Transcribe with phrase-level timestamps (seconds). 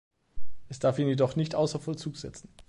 [0.67, 2.49] Es darf ihn jedoch nicht außer Vollzug setzen.